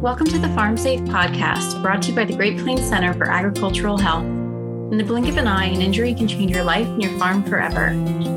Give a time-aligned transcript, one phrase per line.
[0.00, 3.30] Welcome to the Farm Safe podcast, brought to you by the Great Plains Center for
[3.30, 4.24] Agricultural Health.
[4.24, 7.44] In the blink of an eye, an injury can change your life and your farm
[7.44, 7.90] forever.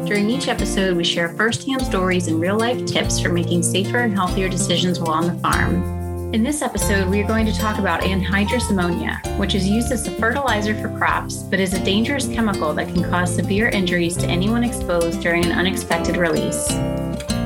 [0.06, 4.14] During each episode, we share firsthand stories and real life tips for making safer and
[4.14, 6.34] healthier decisions while on the farm.
[6.34, 10.06] In this episode, we are going to talk about anhydrous ammonia, which is used as
[10.06, 14.28] a fertilizer for crops, but is a dangerous chemical that can cause severe injuries to
[14.28, 16.68] anyone exposed during an unexpected release.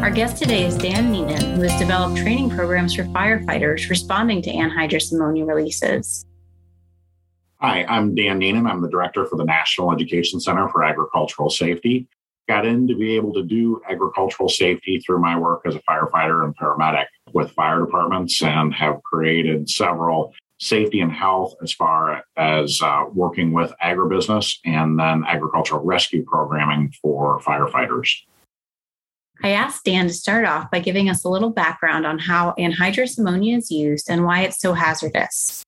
[0.01, 4.51] Our guest today is Dan Neenan, who has developed training programs for firefighters responding to
[4.51, 6.23] anhydrous ammonia releases.
[7.59, 8.69] Hi, I'm Dan Neenan.
[8.69, 12.07] I'm the director for the National Education Center for Agricultural Safety.
[12.47, 16.45] Got in to be able to do agricultural safety through my work as a firefighter
[16.45, 22.79] and paramedic with fire departments and have created several safety and health as far as
[22.83, 28.09] uh, working with agribusiness and then agricultural rescue programming for firefighters.
[29.43, 33.17] I asked Dan to start off by giving us a little background on how anhydrous
[33.17, 35.63] ammonia is used and why it's so hazardous.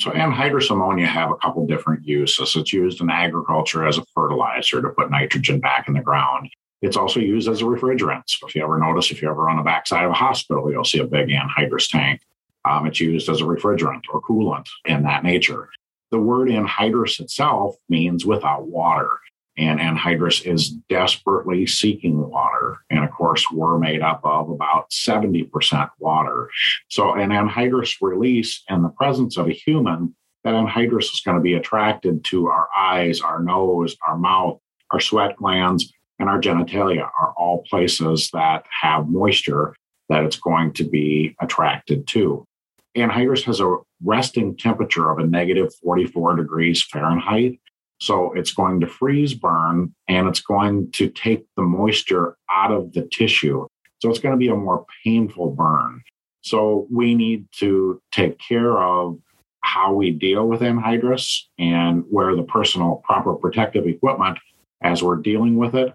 [0.00, 2.54] So anhydrous ammonia have a couple different uses.
[2.54, 6.50] It's used in agriculture as a fertilizer to put nitrogen back in the ground.
[6.82, 8.22] It's also used as a refrigerant.
[8.26, 10.84] So if you ever notice, if you're ever on the backside of a hospital, you'll
[10.84, 12.20] see a big anhydrous tank.
[12.66, 15.68] Um, it's used as a refrigerant or coolant in that nature.
[16.10, 19.10] The word anhydrous itself means without water
[19.58, 22.78] and anhydrous is desperately seeking water.
[22.90, 26.50] And of course, we're made up of about 70% water.
[26.88, 31.42] So, an anhydrous release in the presence of a human, that anhydrous is going to
[31.42, 37.08] be attracted to our eyes, our nose, our mouth, our sweat glands, and our genitalia
[37.18, 39.74] are all places that have moisture
[40.08, 42.44] that it's going to be attracted to.
[42.96, 47.58] Anhydrous has a resting temperature of a negative 44 degrees Fahrenheit
[47.98, 52.92] so it's going to freeze burn and it's going to take the moisture out of
[52.92, 53.66] the tissue.
[54.00, 56.02] So it's going to be a more painful burn.
[56.42, 59.18] So we need to take care of
[59.60, 64.38] how we deal with anhydrous and wear the personal proper protective equipment
[64.82, 65.92] as we're dealing with it.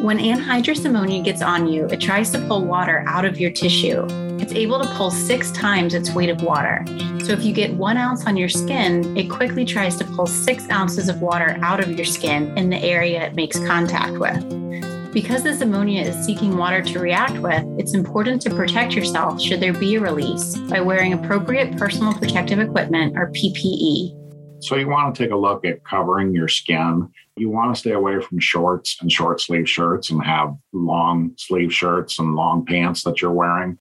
[0.00, 4.06] When anhydrous ammonia gets on you, it tries to pull water out of your tissue.
[4.42, 6.84] It's able to pull six times its weight of water.
[7.24, 10.68] So if you get one ounce on your skin, it quickly tries to pull six
[10.68, 15.12] ounces of water out of your skin in the area it makes contact with.
[15.12, 19.60] Because this ammonia is seeking water to react with, it's important to protect yourself should
[19.60, 24.18] there be a release by wearing appropriate personal protective equipment or PPE.
[24.64, 27.08] So you want to take a look at covering your skin.
[27.36, 31.72] You want to stay away from shorts and short sleeve shirts and have long sleeve
[31.72, 33.78] shirts and long pants that you're wearing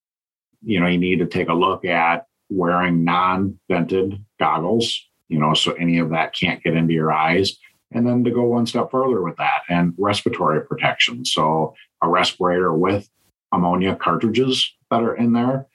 [0.63, 5.53] you know, you need to take a look at wearing non vented goggles, you know,
[5.53, 7.57] so any of that can't get into your eyes.
[7.93, 11.25] And then to go one step further with that and respiratory protection.
[11.25, 13.09] So a respirator with
[13.51, 15.67] ammonia cartridges that are in there,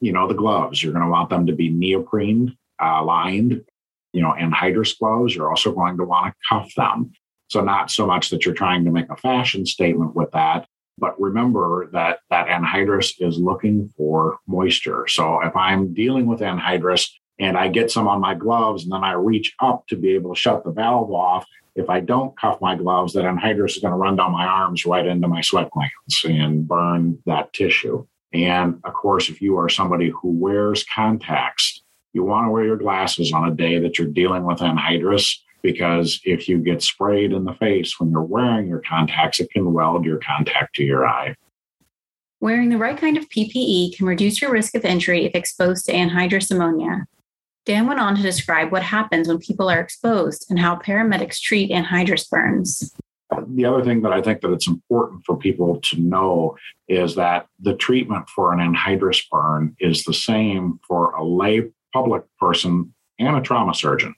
[0.00, 3.62] you know, the gloves, you're going to want them to be neoprene uh, lined,
[4.12, 5.34] you know, anhydrous gloves.
[5.34, 7.12] You're also going to want to cuff them.
[7.48, 10.66] So not so much that you're trying to make a fashion statement with that,
[11.00, 15.06] but remember that that anhydrous is looking for moisture.
[15.08, 19.02] So if I'm dealing with anhydrous and I get some on my gloves and then
[19.02, 22.60] I reach up to be able to shut the valve off, if I don't cuff
[22.60, 25.70] my gloves, that anhydrous is going to run down my arms right into my sweat
[25.70, 28.06] glands and burn that tissue.
[28.32, 32.76] And of course, if you are somebody who wears contacts, you want to wear your
[32.76, 37.44] glasses on a day that you're dealing with anhydrous because if you get sprayed in
[37.44, 41.34] the face when you're wearing your contacts, it can weld your contact to your eye.
[42.40, 45.92] Wearing the right kind of PPE can reduce your risk of injury if exposed to
[45.92, 47.06] anhydrous ammonia.
[47.66, 51.70] Dan went on to describe what happens when people are exposed and how paramedics treat
[51.70, 52.94] anhydrous burns.
[53.48, 56.56] The other thing that I think that it's important for people to know
[56.88, 62.24] is that the treatment for an anhydrous burn is the same for a lay public
[62.38, 64.14] person and a trauma surgeon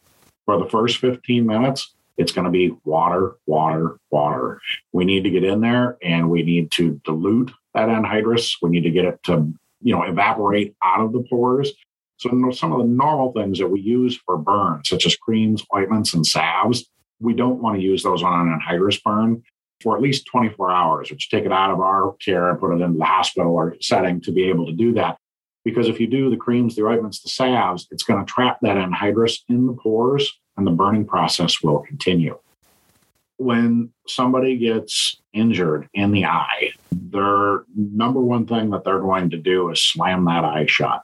[0.52, 4.60] for the first 15 minutes, it's going to be water, water, water.
[4.92, 8.56] We need to get in there and we need to dilute that anhydrous.
[8.60, 9.50] We need to get it to,
[9.80, 11.72] you know, evaporate out of the pores.
[12.18, 16.12] So some of the normal things that we use for burns, such as creams, ointments,
[16.12, 16.84] and salves,
[17.18, 19.42] we don't want to use those on an anhydrous burn
[19.82, 22.82] for at least 24 hours, which take it out of our care and put it
[22.82, 25.16] into the hospital or setting to be able to do that.
[25.64, 28.76] Because if you do the creams, the ointments, the salves, it's going to trap that
[28.76, 32.38] anhydrous in the pores and the burning process will continue.
[33.36, 39.38] When somebody gets injured in the eye, their number one thing that they're going to
[39.38, 41.02] do is slam that eye shut.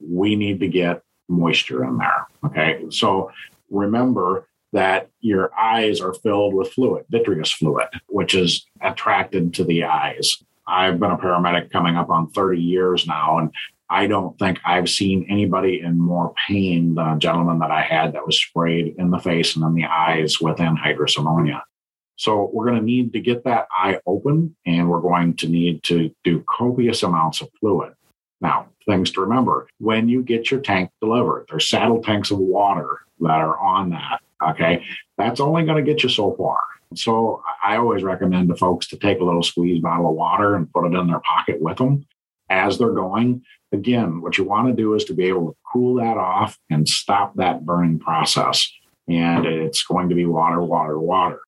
[0.00, 2.26] We need to get moisture in there.
[2.44, 2.86] Okay.
[2.90, 3.30] So
[3.70, 9.84] remember that your eyes are filled with fluid, vitreous fluid, which is attracted to the
[9.84, 10.42] eyes.
[10.68, 13.50] I've been a paramedic coming up on 30 years now, and
[13.90, 18.12] I don't think I've seen anybody in more pain than a gentleman that I had
[18.12, 21.64] that was sprayed in the face and in the eyes with anhydrous ammonia.
[22.16, 25.84] So we're going to need to get that eye open and we're going to need
[25.84, 27.94] to do copious amounts of fluid.
[28.40, 33.00] Now, things to remember when you get your tank delivered, there's saddle tanks of water
[33.20, 34.20] that are on that.
[34.42, 34.84] Okay.
[35.16, 36.58] That's only going to get you so far.
[36.94, 40.72] So I always recommend to folks to take a little squeeze bottle of water and
[40.72, 42.06] put it in their pocket with them
[42.48, 43.42] as they're going.
[43.72, 46.88] Again, what you want to do is to be able to cool that off and
[46.88, 48.70] stop that burning process.
[49.06, 51.40] And it's going to be water, water, water.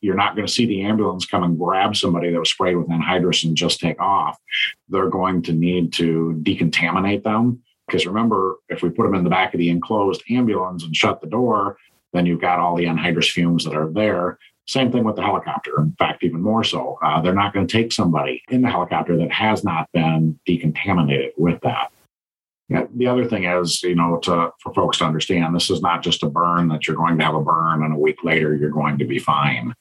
[0.00, 2.88] You're not going to see the ambulance come and grab somebody that was sprayed with
[2.88, 4.38] anhydrous and just take off.
[4.88, 7.62] They're going to need to decontaminate them.
[7.86, 11.20] Because remember, if we put them in the back of the enclosed ambulance and shut
[11.20, 11.78] the door,
[12.12, 14.38] then you've got all the anhydrous fumes that are there.
[14.68, 15.80] Same thing with the helicopter.
[15.80, 16.98] In fact, even more so.
[17.00, 21.32] Uh, they're not going to take somebody in the helicopter that has not been decontaminated
[21.36, 21.92] with that.
[22.68, 26.02] Yeah, the other thing is, you know, to for folks to understand, this is not
[26.02, 28.70] just a burn that you're going to have a burn and a week later you're
[28.70, 29.72] going to be fine.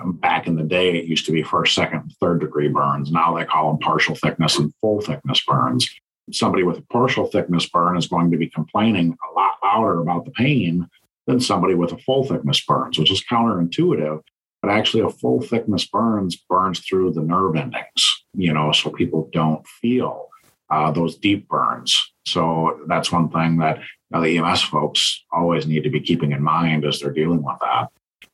[0.00, 3.12] Um, back in the day, it used to be first, second, third degree burns.
[3.12, 5.88] Now they call them partial thickness and full thickness burns.
[6.32, 10.24] Somebody with a partial thickness burn is going to be complaining a lot louder about
[10.24, 10.88] the pain
[11.26, 14.20] than somebody with a full thickness burns, which is counterintuitive.
[14.62, 19.28] But actually, a full thickness burns burns through the nerve endings, you know, so people
[19.32, 20.28] don't feel
[20.70, 22.12] uh, those deep burns.
[22.26, 26.32] So that's one thing that you know, the EMS folks always need to be keeping
[26.32, 27.88] in mind as they're dealing with that.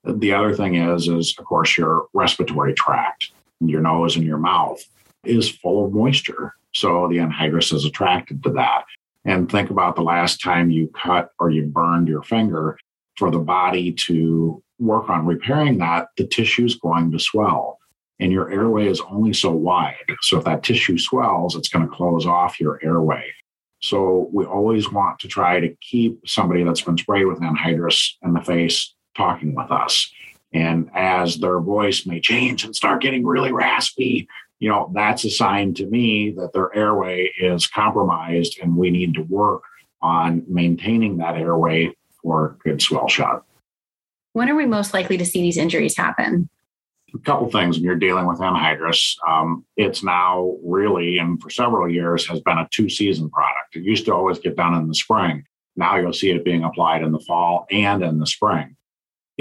[0.04, 4.82] The other thing is, is of course, your respiratory tract, your nose and your mouth
[5.24, 6.54] is full of moisture.
[6.72, 8.84] So the anhydrous is attracted to that.
[9.24, 12.78] And think about the last time you cut or you burned your finger
[13.16, 17.78] for the body to work on repairing that, the tissue is going to swell.
[18.18, 19.94] And your airway is only so wide.
[20.22, 23.32] So if that tissue swells, it's going to close off your airway.
[23.80, 28.34] So we always want to try to keep somebody that's been sprayed with anhydrous in
[28.34, 30.10] the face talking with us.
[30.52, 34.28] And as their voice may change and start getting really raspy,
[34.60, 39.14] you know, that's a sign to me that their airway is compromised and we need
[39.14, 39.62] to work
[40.02, 43.44] on maintaining that airway for a good swell shot.
[44.34, 46.48] When are we most likely to see these injuries happen?
[47.12, 49.16] A couple things when you're dealing with anhydrous.
[49.26, 53.74] Um, it's now really, and for several years, has been a two season product.
[53.74, 55.44] It used to always get done in the spring.
[55.74, 58.76] Now you'll see it being applied in the fall and in the spring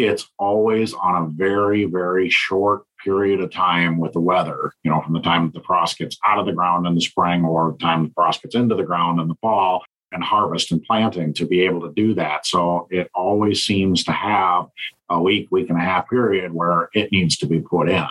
[0.05, 5.01] it's always on a very, very short period of time with the weather, you know,
[5.01, 7.77] from the time the frost gets out of the ground in the spring or the
[7.77, 11.45] time the frost gets into the ground in the fall and harvest and planting to
[11.45, 12.45] be able to do that.
[12.45, 14.67] So it always seems to have
[15.09, 18.05] a week, week and a half period where it needs to be put in.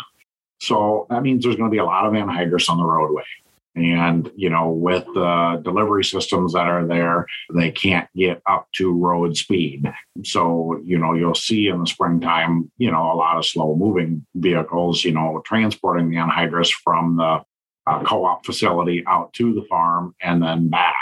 [0.60, 3.24] So that means there's going to be a lot of anhydrous on the roadway.
[3.78, 8.92] And, you know, with the delivery systems that are there, they can't get up to
[8.92, 9.90] road speed.
[10.24, 14.26] So, you know, you'll see in the springtime, you know, a lot of slow moving
[14.34, 17.42] vehicles, you know, transporting the anhydrous from the
[17.86, 20.96] uh, co op facility out to the farm and then back.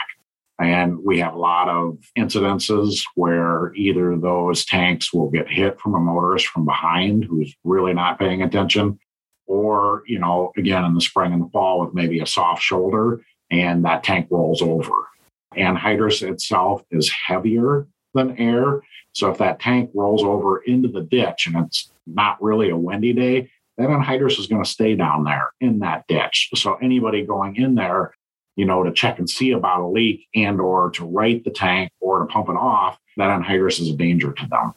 [0.58, 5.94] And we have a lot of incidences where either those tanks will get hit from
[5.94, 8.98] a motorist from behind who's really not paying attention,
[9.46, 13.20] or you know again in the spring and the fall with maybe a soft shoulder
[13.50, 14.92] and that tank rolls over.
[15.56, 18.82] Anhydrous itself is heavier than air.
[19.12, 23.12] So if that tank rolls over into the ditch and it's not really a windy
[23.12, 26.50] day that anhydrous is going to stay down there in that ditch.
[26.54, 28.12] So anybody going in there
[28.56, 31.92] you know to check and see about a leak and or to right the tank
[32.00, 34.74] or to pump it off that anhydrous is a danger to them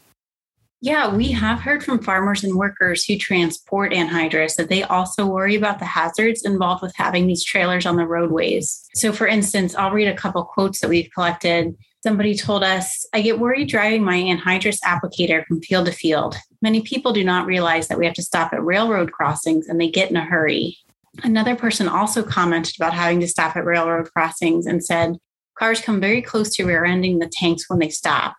[0.81, 5.55] yeah, we have heard from farmers and workers who transport anhydrous that they also worry
[5.55, 8.87] about the hazards involved with having these trailers on the roadways.
[8.95, 11.75] So, for instance, I'll read a couple quotes that we've collected.
[12.01, 16.37] Somebody told us, I get worried driving my anhydrous applicator from field to field.
[16.61, 19.89] Many people do not realize that we have to stop at railroad crossings and they
[19.89, 20.77] get in a hurry.
[21.23, 25.17] Another person also commented about having to stop at railroad crossings and said,
[25.57, 28.37] Cars come very close to rear ending the tanks when they stop.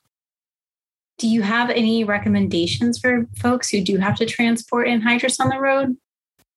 [1.20, 5.60] Do you have any recommendations for folks who do have to transport anhydrous on the
[5.60, 5.94] road?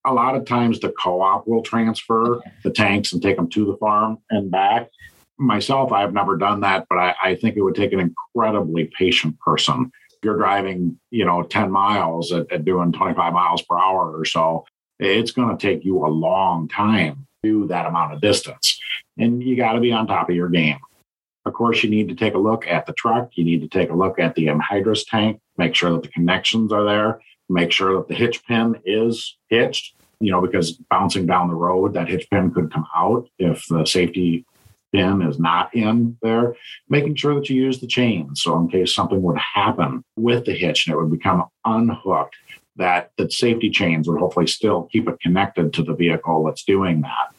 [0.06, 3.76] A lot of times the co-op will transfer the tanks and take them to the
[3.76, 4.88] farm and back.
[5.38, 9.38] Myself, I've never done that, but I, I think it would take an incredibly patient
[9.42, 9.92] person.
[10.12, 14.24] If you're driving, you know, 10 miles at, at doing 25 miles per hour or
[14.24, 14.64] so,
[14.98, 18.80] it's going to take you a long time to do that amount of distance.
[19.18, 20.80] And you got to be on top of your game.
[21.46, 23.32] Of course, you need to take a look at the truck.
[23.34, 26.72] You need to take a look at the anhydrous tank, make sure that the connections
[26.72, 27.20] are there,
[27.50, 29.96] make sure that the hitch pin is hitched.
[30.20, 33.86] you know, because bouncing down the road, that hitch pin could come out if the
[33.86, 34.46] safety
[34.94, 36.56] pin is not in there,
[36.88, 38.34] making sure that you use the chain.
[38.36, 42.36] So in case something would happen with the hitch and it would become unhooked,
[42.78, 47.02] that the safety chains would hopefully still keep it connected to the vehicle that's doing
[47.02, 47.33] that.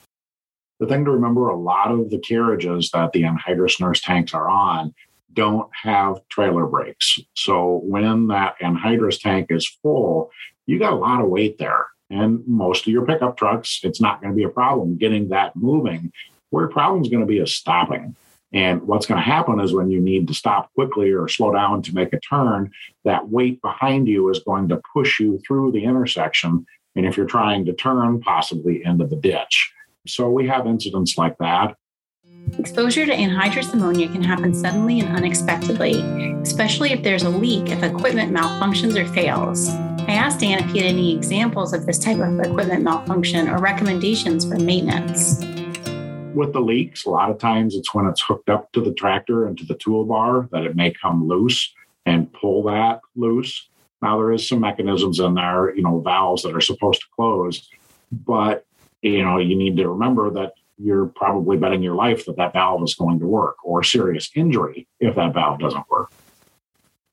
[0.80, 4.50] The thing to remember a lot of the carriages that the anhydrous nurse tanks are
[4.50, 4.94] on
[5.32, 7.18] don't have trailer brakes.
[7.34, 10.30] So when that anhydrous tank is full,
[10.66, 11.86] you got a lot of weight there.
[12.10, 15.56] And most of your pickup trucks, it's not going to be a problem getting that
[15.56, 16.12] moving.
[16.50, 18.14] Where problem is going to be is stopping.
[18.52, 21.82] And what's going to happen is when you need to stop quickly or slow down
[21.82, 22.70] to make a turn,
[23.04, 26.64] that weight behind you is going to push you through the intersection.
[26.94, 29.72] And if you're trying to turn, possibly into the ditch.
[30.06, 31.76] So we have incidents like that.
[32.58, 36.02] Exposure to anhydrous ammonia can happen suddenly and unexpectedly,
[36.42, 39.70] especially if there's a leak if equipment malfunctions or fails.
[40.06, 43.58] I asked Dan if he had any examples of this type of equipment malfunction or
[43.58, 45.42] recommendations for maintenance.
[46.34, 49.46] With the leaks, a lot of times it's when it's hooked up to the tractor
[49.46, 51.73] and to the toolbar that it may come loose
[52.04, 53.68] and pull that loose.
[54.02, 57.70] Now there is some mechanisms in there, you know, valves that are supposed to close,
[58.12, 58.66] but
[59.04, 62.82] you know, you need to remember that you're probably betting your life that that valve
[62.82, 66.11] is going to work or serious injury if that valve doesn't work.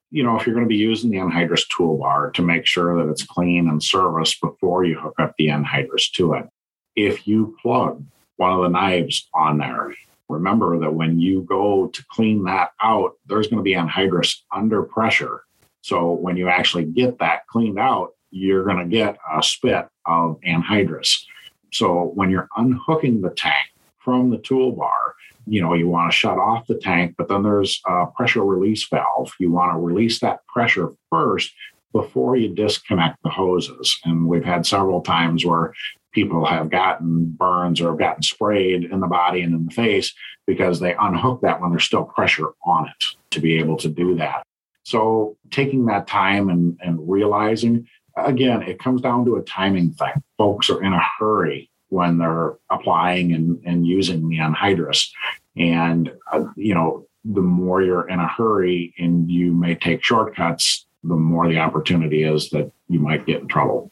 [0.09, 3.11] You know, if you're going to be using the anhydrous toolbar to make sure that
[3.11, 6.47] it's clean and serviced before you hook up the anhydrous to it.
[6.95, 8.03] If you plug
[8.37, 9.93] one of the knives on there,
[10.27, 14.83] remember that when you go to clean that out, there's going to be anhydrous under
[14.83, 15.43] pressure.
[15.81, 20.39] So when you actually get that cleaned out, you're going to get a spit of
[20.41, 21.25] anhydrous.
[21.71, 25.13] So when you're unhooking the tank from the toolbar,
[25.47, 28.87] you know, you want to shut off the tank, but then there's a pressure release
[28.87, 29.31] valve.
[29.39, 31.53] You want to release that pressure first
[31.93, 33.97] before you disconnect the hoses.
[34.05, 35.73] And we've had several times where
[36.13, 40.13] people have gotten burns or have gotten sprayed in the body and in the face
[40.45, 44.15] because they unhook that when there's still pressure on it to be able to do
[44.15, 44.43] that.
[44.83, 50.13] So taking that time and, and realizing again, it comes down to a timing thing.
[50.37, 55.09] Folks are in a hurry when they're applying and, and using the anhydrous.
[55.57, 60.85] And, uh, you know, the more you're in a hurry and you may take shortcuts,
[61.03, 63.91] the more the opportunity is that you might get in trouble.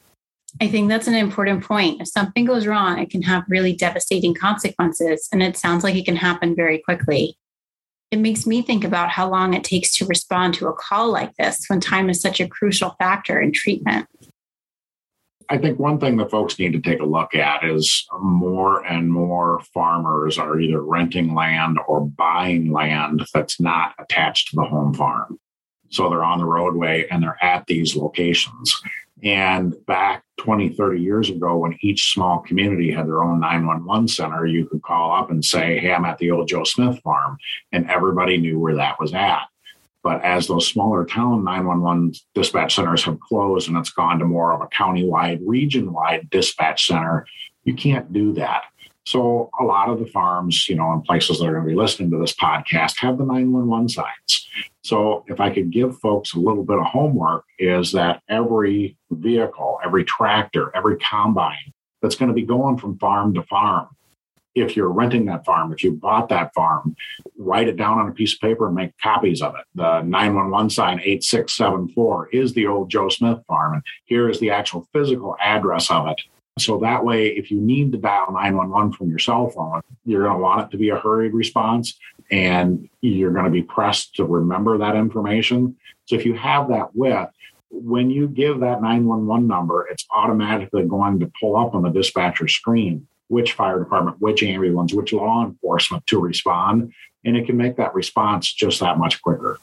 [0.60, 2.00] I think that's an important point.
[2.00, 5.28] If something goes wrong, it can have really devastating consequences.
[5.30, 7.36] And it sounds like it can happen very quickly.
[8.10, 11.34] It makes me think about how long it takes to respond to a call like
[11.36, 14.06] this when time is such a crucial factor in treatment.
[15.48, 19.12] I think one thing that folks need to take a look at is more and
[19.12, 24.94] more farmers are either renting land or buying land that's not attached to the home
[24.94, 25.40] farm.
[25.88, 28.80] So they're on the roadway and they're at these locations.
[29.22, 34.46] And back 20, 30 years ago, when each small community had their own 911 center,
[34.46, 37.36] you could call up and say, Hey, I'm at the old Joe Smith farm.
[37.72, 39.42] And everybody knew where that was at.
[40.02, 44.52] But as those smaller town 911 dispatch centers have closed and it's gone to more
[44.52, 47.26] of a county-wide, region-wide dispatch center,
[47.64, 48.64] you can't do that.
[49.10, 51.74] So a lot of the farms, you know, and places that are going to be
[51.74, 54.48] listening to this podcast have the 911 signs.
[54.82, 59.80] So if I could give folks a little bit of homework is that every vehicle,
[59.84, 63.88] every tractor, every combine that's going to be going from farm to farm
[64.54, 66.96] if you're renting that farm, if you bought that farm,
[67.38, 69.64] write it down on a piece of paper and make copies of it.
[69.74, 73.74] The 911 sign 8674 is the old Joe Smith farm.
[73.74, 76.20] And here is the actual physical address of it.
[76.60, 80.36] So that way, if you need to dial 911 from your cell phone, you're going
[80.36, 81.98] to want it to be a hurried response
[82.30, 85.76] and you're going to be pressed to remember that information.
[86.06, 87.28] So if you have that with,
[87.70, 92.48] when you give that 911 number, it's automatically going to pull up on the dispatcher
[92.48, 96.92] screen which fire department, which ambulance, which law enforcement to respond.
[97.24, 99.58] And it can make that response just that much quicker.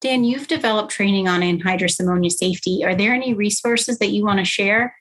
[0.00, 2.84] Dan, you've developed training on anhydrous ammonia safety.
[2.84, 4.94] Are there any resources that you want to share?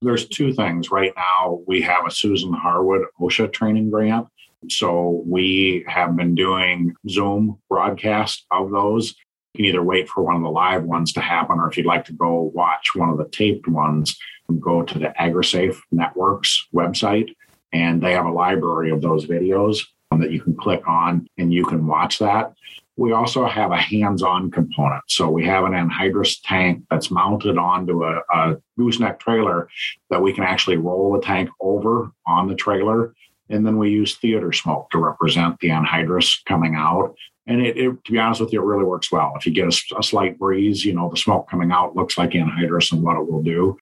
[0.00, 0.90] There's two things.
[0.90, 4.28] Right now, we have a Susan Harwood OSHA training grant.
[4.68, 9.14] So we have been doing Zoom broadcast of those.
[9.54, 11.86] You can either wait for one of the live ones to happen, or if you'd
[11.86, 14.16] like to go watch one of the taped ones,
[14.60, 17.34] go to the AgriSafe Networks website,
[17.72, 21.52] and they have a library of those videos um, that you can click on and
[21.52, 22.54] you can watch that.
[22.98, 25.04] We also have a hands on component.
[25.06, 29.68] So we have an anhydrous tank that's mounted onto a, a gooseneck trailer
[30.10, 33.14] that we can actually roll the tank over on the trailer.
[33.48, 37.14] And then we use theater smoke to represent the anhydrous coming out.
[37.46, 39.32] And it, it, to be honest with you, it really works well.
[39.36, 42.30] If you get a, a, slight breeze, you know, the smoke coming out looks like
[42.30, 43.78] anhydrous and what it will do.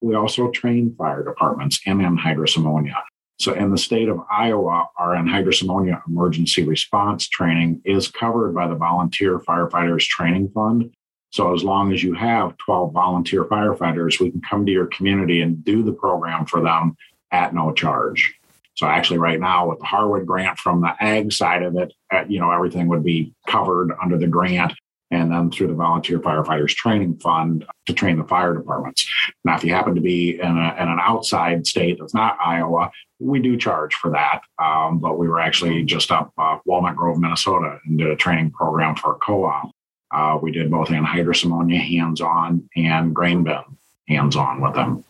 [0.00, 2.96] we also train fire departments in anhydrous ammonia.
[3.38, 8.68] So, in the state of Iowa, our anhydrous ammonia emergency response training is covered by
[8.68, 10.92] the Volunteer Firefighters Training Fund.
[11.30, 15.40] So, as long as you have 12 volunteer firefighters, we can come to your community
[15.40, 16.96] and do the program for them
[17.30, 18.34] at no charge.
[18.74, 22.24] So, actually, right now, with the Harwood grant from the ag side of it, uh,
[22.28, 24.72] you know, everything would be covered under the grant
[25.12, 29.06] and then through the Volunteer Firefighters Training Fund to train the fire departments.
[29.44, 32.90] Now, if you happen to be in, a, in an outside state that's not Iowa,
[33.20, 34.40] we do charge for that.
[34.58, 38.52] Um, but we were actually just up uh, Walnut Grove, Minnesota, and did a training
[38.52, 39.70] program for a co-op.
[40.10, 43.60] Uh, we did both anhydrous ammonia hands-on and grain bin
[44.08, 45.04] hands-on with them.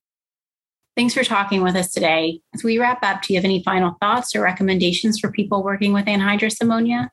[0.96, 2.40] Thanks for talking with us today.
[2.54, 5.92] As we wrap up, do you have any final thoughts or recommendations for people working
[5.92, 7.10] with anhydrous ammonia?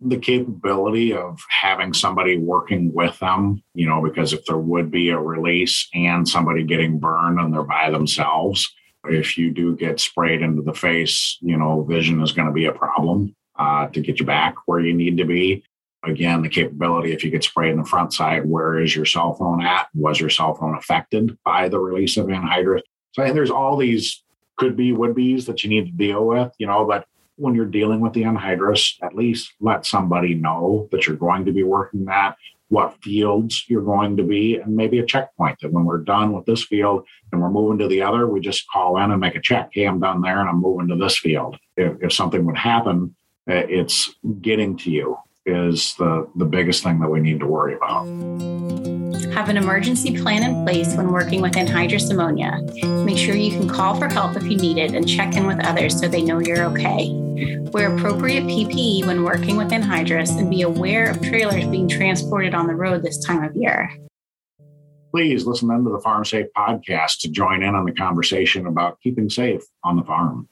[0.00, 5.10] The capability of having somebody working with them, you know, because if there would be
[5.10, 8.72] a release and somebody getting burned and they're by themselves,
[9.04, 12.66] if you do get sprayed into the face, you know, vision is going to be
[12.66, 15.64] a problem uh, to get you back where you need to be.
[16.04, 19.34] Again, the capability if you get sprayed in the front side, where is your cell
[19.34, 19.88] phone at?
[19.94, 22.82] Was your cell phone affected by the release of anhydrous?
[23.12, 24.22] So think there's all these
[24.56, 27.06] could be would be's that you need to deal with, you know, but
[27.38, 31.52] when you're dealing with the anhydrous, at least let somebody know that you're going to
[31.52, 32.36] be working that,
[32.68, 36.44] what fields you're going to be, and maybe a checkpoint that when we're done with
[36.44, 39.40] this field and we're moving to the other, we just call in and make a
[39.40, 39.70] check.
[39.72, 41.56] Hey, I'm done there and I'm moving to this field.
[41.76, 43.14] If, if something would happen,
[43.48, 45.16] uh, it's getting to you
[45.46, 48.97] is the, the biggest thing that we need to worry about.
[49.26, 52.60] Have an emergency plan in place when working with anhydrous ammonia.
[53.04, 55.64] Make sure you can call for help if you need it and check in with
[55.66, 57.10] others so they know you're okay.
[57.72, 62.66] Wear appropriate PPE when working with anhydrous and be aware of trailers being transported on
[62.66, 63.90] the road this time of year.
[65.10, 69.30] Please listen into the Farm Safe podcast to join in on the conversation about keeping
[69.30, 70.48] safe on the farm.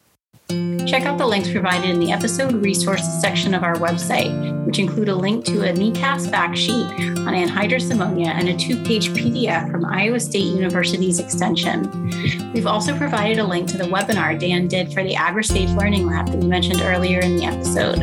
[0.48, 5.08] Check out the links provided in the episode resources section of our website, which include
[5.08, 9.68] a link to a NECAS fact sheet on anhydrous ammonia and a two page PDF
[9.72, 12.52] from Iowa State University's Extension.
[12.52, 16.28] We've also provided a link to the webinar Dan did for the AgriSafe Learning Lab
[16.28, 17.98] that we mentioned earlier in the episode.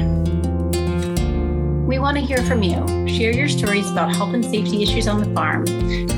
[1.88, 2.86] We want to hear from you.
[3.08, 5.64] Share your stories about health and safety issues on the farm,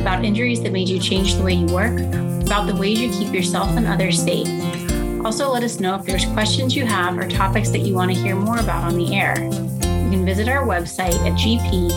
[0.01, 1.99] about injuries that made you change the way you work,
[2.43, 4.84] about the ways you keep yourself and others safe.
[5.25, 8.17] Also, let us know if there's questions you have or topics that you want to
[8.17, 9.33] hear more about on the air.
[9.43, 11.87] You can visit our website at gpcah.org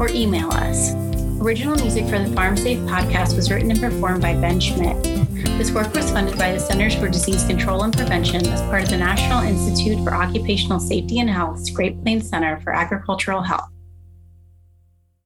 [0.00, 0.94] or email us.
[1.40, 5.00] Original music for the Farm Safe podcast was written and performed by Ben Schmidt.
[5.56, 8.90] This work was funded by the Centers for Disease Control and Prevention as part of
[8.90, 13.70] the National Institute for Occupational Safety and Health's Great Plains Center for Agricultural Health.